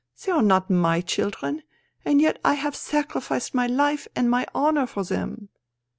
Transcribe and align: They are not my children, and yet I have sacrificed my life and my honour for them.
They 0.25 0.31
are 0.31 0.41
not 0.41 0.67
my 0.67 1.01
children, 1.01 1.61
and 2.03 2.19
yet 2.19 2.39
I 2.43 2.55
have 2.55 2.75
sacrificed 2.75 3.53
my 3.53 3.67
life 3.67 4.07
and 4.15 4.31
my 4.31 4.47
honour 4.55 4.87
for 4.87 5.03
them. 5.03 5.49